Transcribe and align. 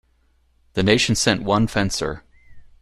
The 0.73 0.81
nation 0.81 1.13
sent 1.13 1.43
one 1.43 1.67
fencer. 1.67 2.23